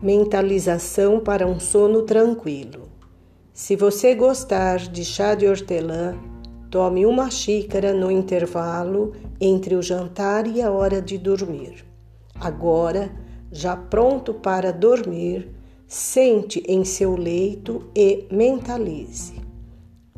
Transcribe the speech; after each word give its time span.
Mentalização 0.00 1.18
para 1.18 1.44
um 1.44 1.58
sono 1.58 2.02
tranquilo. 2.02 2.88
Se 3.52 3.74
você 3.74 4.14
gostar 4.14 4.78
de 4.78 5.04
chá 5.04 5.34
de 5.34 5.44
hortelã, 5.44 6.16
tome 6.70 7.04
uma 7.04 7.28
xícara 7.32 7.92
no 7.92 8.08
intervalo 8.08 9.12
entre 9.40 9.74
o 9.74 9.82
jantar 9.82 10.46
e 10.46 10.62
a 10.62 10.70
hora 10.70 11.02
de 11.02 11.18
dormir. 11.18 11.84
Agora, 12.36 13.10
já 13.50 13.74
pronto 13.76 14.32
para 14.32 14.72
dormir, 14.72 15.50
sente 15.88 16.62
em 16.68 16.84
seu 16.84 17.16
leito 17.16 17.90
e 17.92 18.24
mentalize. 18.30 19.34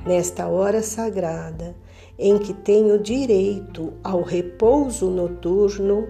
Nesta 0.05 0.47
hora 0.47 0.83
sagrada, 0.83 1.75
em 2.19 2.37
que 2.37 2.53
tenho 2.53 2.99
direito 2.99 3.95
ao 4.05 4.21
repouso 4.21 5.09
noturno, 5.09 6.07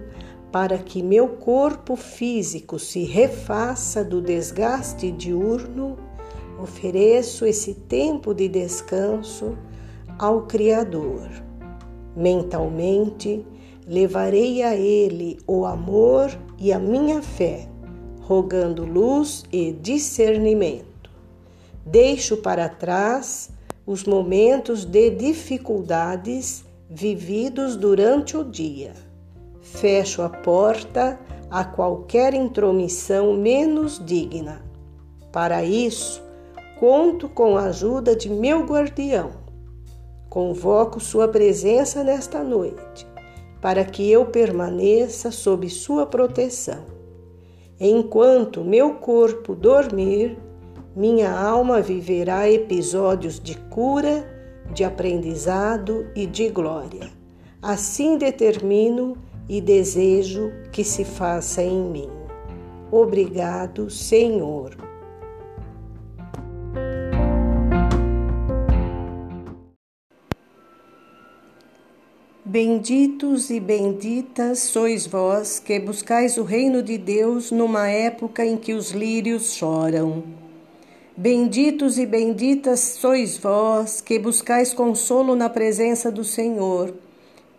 para 0.51 0.77
que 0.77 1.01
meu 1.01 1.29
corpo 1.29 1.95
físico 1.95 2.77
se 2.77 3.03
refaça 3.03 4.03
do 4.03 4.21
desgaste 4.21 5.09
diurno, 5.09 5.97
ofereço 6.61 7.45
esse 7.45 7.73
tempo 7.73 8.33
de 8.33 8.49
descanso 8.49 9.57
ao 10.19 10.41
Criador. 10.43 11.29
Mentalmente, 12.15 13.45
levarei 13.87 14.61
a 14.61 14.75
Ele 14.75 15.39
o 15.47 15.65
amor 15.65 16.29
e 16.59 16.73
a 16.73 16.77
minha 16.77 17.21
fé, 17.21 17.69
rogando 18.19 18.85
luz 18.85 19.45
e 19.51 19.71
discernimento. 19.71 21.09
Deixo 21.85 22.37
para 22.37 22.67
trás 22.67 23.49
os 23.85 24.03
momentos 24.03 24.83
de 24.83 25.09
dificuldades 25.11 26.65
vividos 26.89 27.77
durante 27.77 28.35
o 28.35 28.43
dia 28.43 29.10
fecho 29.61 30.21
a 30.21 30.29
porta 30.29 31.19
a 31.49 31.63
qualquer 31.63 32.33
intromissão 32.33 33.33
menos 33.33 34.03
digna. 34.03 34.61
Para 35.31 35.63
isso, 35.63 36.21
conto 36.79 37.29
com 37.29 37.57
a 37.57 37.65
ajuda 37.65 38.15
de 38.15 38.29
meu 38.29 38.65
guardião. 38.65 39.31
Convoco 40.29 40.99
sua 40.99 41.27
presença 41.27 42.03
nesta 42.03 42.41
noite, 42.43 43.05
para 43.61 43.83
que 43.83 44.09
eu 44.09 44.25
permaneça 44.25 45.29
sob 45.29 45.69
sua 45.69 46.05
proteção. 46.05 46.85
Enquanto 47.79 48.63
meu 48.63 48.95
corpo 48.95 49.53
dormir, 49.53 50.37
minha 50.95 51.31
alma 51.31 51.81
viverá 51.81 52.49
episódios 52.49 53.39
de 53.39 53.55
cura, 53.57 54.25
de 54.73 54.83
aprendizado 54.83 56.07
e 56.15 56.25
de 56.25 56.47
glória. 56.49 57.09
Assim 57.61 58.17
determino 58.17 59.17
e 59.51 59.59
desejo 59.59 60.49
que 60.71 60.81
se 60.81 61.03
faça 61.03 61.61
em 61.61 61.83
mim. 61.83 62.09
Obrigado, 62.89 63.89
Senhor. 63.89 64.77
Benditos 72.45 73.49
e 73.49 73.59
benditas 73.59 74.59
sois 74.59 75.05
vós 75.05 75.59
que 75.59 75.77
buscais 75.81 76.37
o 76.37 76.43
reino 76.43 76.81
de 76.81 76.97
Deus 76.97 77.51
numa 77.51 77.89
época 77.89 78.45
em 78.45 78.55
que 78.55 78.73
os 78.73 78.91
lírios 78.91 79.53
choram. 79.53 80.23
Benditos 81.17 81.97
e 81.97 82.05
benditas 82.05 82.79
sois 82.79 83.37
vós 83.37 83.99
que 83.99 84.17
buscais 84.17 84.73
consolo 84.73 85.35
na 85.35 85.49
presença 85.49 86.09
do 86.09 86.23
Senhor 86.23 86.93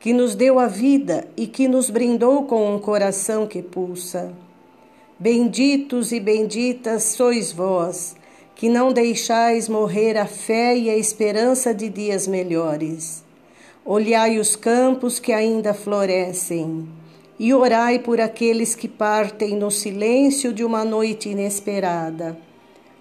que 0.02 0.12
nos 0.12 0.34
deu 0.34 0.58
a 0.58 0.66
vida 0.66 1.28
e 1.36 1.46
que 1.46 1.68
nos 1.68 1.88
brindou 1.88 2.42
com 2.42 2.74
um 2.74 2.78
coração 2.80 3.46
que 3.46 3.62
pulsa. 3.62 4.32
Benditos 5.16 6.10
e 6.10 6.18
benditas 6.18 7.04
sois 7.04 7.52
vós, 7.52 8.16
que 8.56 8.68
não 8.68 8.92
deixais 8.92 9.68
morrer 9.68 10.18
a 10.18 10.26
fé 10.26 10.76
e 10.76 10.90
a 10.90 10.96
esperança 10.96 11.72
de 11.72 11.88
dias 11.88 12.26
melhores. 12.26 13.22
Olhai 13.84 14.40
os 14.40 14.56
campos 14.56 15.20
que 15.20 15.32
ainda 15.32 15.72
florescem 15.72 16.88
e 17.38 17.54
orai 17.54 18.00
por 18.00 18.20
aqueles 18.20 18.74
que 18.74 18.88
partem 18.88 19.56
no 19.56 19.70
silêncio 19.70 20.52
de 20.52 20.64
uma 20.64 20.84
noite 20.84 21.28
inesperada, 21.28 22.36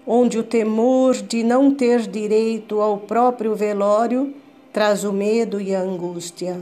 onde 0.06 0.38
o 0.38 0.44
temor 0.44 1.14
de 1.14 1.42
não 1.42 1.74
ter 1.74 2.02
direito 2.06 2.80
ao 2.80 2.98
próprio 2.98 3.56
velório 3.56 4.32
traz 4.72 5.02
o 5.02 5.12
medo 5.12 5.60
e 5.60 5.74
a 5.74 5.80
angústia. 5.80 6.60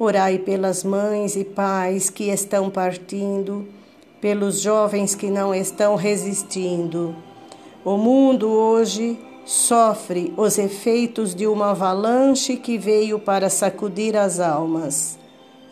Orai 0.00 0.38
pelas 0.38 0.84
mães 0.84 1.34
e 1.34 1.42
pais 1.42 2.08
que 2.08 2.30
estão 2.30 2.70
partindo, 2.70 3.66
pelos 4.20 4.60
jovens 4.60 5.16
que 5.16 5.28
não 5.28 5.52
estão 5.52 5.96
resistindo. 5.96 7.16
O 7.84 7.96
mundo 7.96 8.48
hoje 8.48 9.18
sofre 9.44 10.32
os 10.36 10.56
efeitos 10.56 11.34
de 11.34 11.48
uma 11.48 11.70
avalanche 11.70 12.56
que 12.56 12.78
veio 12.78 13.18
para 13.18 13.50
sacudir 13.50 14.16
as 14.16 14.38
almas. 14.38 15.18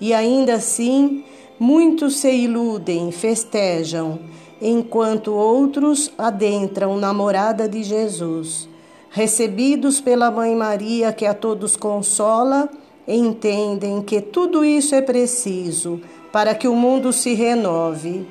E 0.01 0.13
ainda 0.13 0.55
assim, 0.55 1.25
muitos 1.57 2.17
se 2.17 2.33
iludem, 2.33 3.13
festejam, 3.13 4.19
enquanto 4.61 5.33
outros 5.33 6.11
adentram 6.19 6.97
na 6.97 7.15
morada 7.15 7.69
de 7.69 7.85
Jesus, 7.85 8.69
recebidos 9.09 10.01
pela 10.01 10.33
Mãe 10.33 10.57
Maria 10.57 11.13
que 11.13 11.25
a 11.25 11.33
todos 11.33 11.77
consola 11.77 12.69
entendem 13.07 14.03
que 14.03 14.21
tudo 14.21 14.65
isso 14.65 14.95
é 14.95 15.01
preciso 15.01 16.01
para 16.33 16.55
que 16.55 16.69
o 16.69 16.75
mundo 16.75 17.13
se 17.13 17.35
renove. 17.35 18.27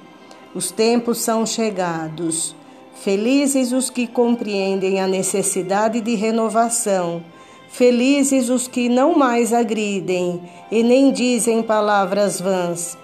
Os 0.53 0.71
tempos 0.71 1.19
são 1.19 1.45
chegados. 1.45 2.55
Felizes 2.95 3.71
os 3.71 3.89
que 3.89 4.07
compreendem 4.07 5.01
a 5.01 5.07
necessidade 5.07 6.01
de 6.01 6.15
renovação. 6.15 7.23
Felizes 7.69 8.49
os 8.49 8.67
que 8.67 8.87
não 8.87 9.17
mais 9.17 9.51
agridem 9.51 10.41
e 10.71 10.81
nem 10.81 11.11
dizem 11.11 11.61
palavras 11.61 12.39
vãs. 12.39 12.97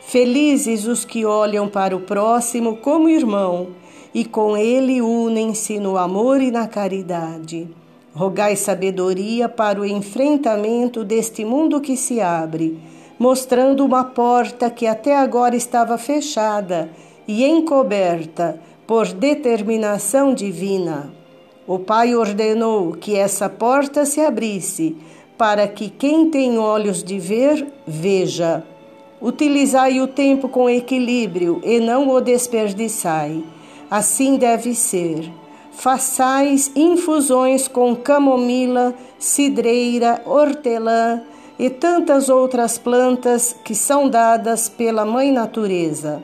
Felizes 0.00 0.86
os 0.86 1.04
que 1.04 1.24
olham 1.24 1.68
para 1.68 1.96
o 1.96 2.00
próximo 2.00 2.76
como 2.76 3.08
irmão 3.08 3.68
e 4.14 4.24
com 4.24 4.56
ele 4.56 5.02
unem-se 5.02 5.78
no 5.78 5.96
amor 5.96 6.40
e 6.40 6.50
na 6.50 6.66
caridade. 6.66 7.68
Rogai 8.16 8.56
sabedoria 8.56 9.46
para 9.46 9.78
o 9.78 9.84
enfrentamento 9.84 11.04
deste 11.04 11.44
mundo 11.44 11.82
que 11.82 11.98
se 11.98 12.18
abre, 12.18 12.80
mostrando 13.18 13.84
uma 13.84 14.04
porta 14.04 14.70
que 14.70 14.86
até 14.86 15.14
agora 15.14 15.54
estava 15.54 15.98
fechada 15.98 16.88
e 17.28 17.44
encoberta 17.44 18.58
por 18.86 19.06
determinação 19.08 20.32
divina. 20.32 21.12
O 21.66 21.78
Pai 21.78 22.14
ordenou 22.14 22.92
que 22.94 23.14
essa 23.14 23.50
porta 23.50 24.06
se 24.06 24.22
abrisse, 24.22 24.96
para 25.36 25.68
que 25.68 25.90
quem 25.90 26.30
tem 26.30 26.58
olhos 26.58 27.04
de 27.04 27.18
ver, 27.18 27.66
veja. 27.86 28.64
Utilizai 29.20 30.00
o 30.00 30.06
tempo 30.06 30.48
com 30.48 30.70
equilíbrio 30.70 31.60
e 31.62 31.78
não 31.80 32.08
o 32.08 32.18
desperdiçai. 32.22 33.44
Assim 33.90 34.38
deve 34.38 34.74
ser 34.74 35.30
façais 35.76 36.72
infusões 36.74 37.68
com 37.68 37.94
camomila, 37.94 38.94
cidreira, 39.18 40.22
hortelã 40.24 41.22
e 41.58 41.68
tantas 41.68 42.30
outras 42.30 42.78
plantas 42.78 43.54
que 43.62 43.74
são 43.74 44.08
dadas 44.08 44.70
pela 44.70 45.04
Mãe 45.04 45.30
Natureza. 45.30 46.22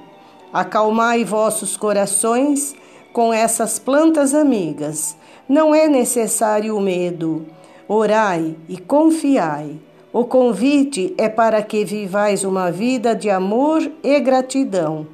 Acalmai 0.52 1.22
vossos 1.22 1.76
corações 1.76 2.74
com 3.12 3.32
essas 3.32 3.78
plantas 3.78 4.34
amigas. 4.34 5.14
Não 5.46 5.74
é 5.74 5.86
necessário 5.86 6.74
o 6.74 6.80
medo. 6.80 7.44
Orai 7.86 8.56
e 8.68 8.78
confiai. 8.78 9.78
O 10.12 10.24
convite 10.24 11.14
é 11.18 11.28
para 11.28 11.62
que 11.62 11.84
vivais 11.84 12.42
uma 12.42 12.70
vida 12.70 13.14
de 13.14 13.28
amor 13.28 13.82
e 14.02 14.18
gratidão. 14.18 15.06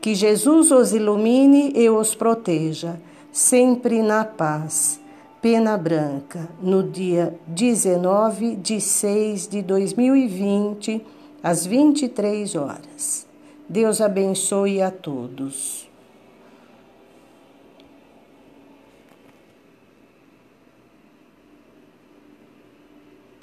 Que 0.00 0.16
Jesus 0.16 0.72
os 0.72 0.92
ilumine 0.92 1.72
e 1.76 1.88
os 1.88 2.14
proteja 2.14 2.98
sempre 3.38 4.02
na 4.02 4.24
paz. 4.24 5.00
Pena 5.40 5.78
Branca, 5.78 6.48
no 6.60 6.82
dia 6.82 7.38
19 7.46 8.56
de 8.56 8.80
6 8.80 9.46
de 9.46 9.62
2020, 9.62 11.06
às 11.40 11.64
23 11.64 12.56
horas. 12.56 13.28
Deus 13.68 14.00
abençoe 14.00 14.82
a 14.82 14.90
todos. 14.90 15.88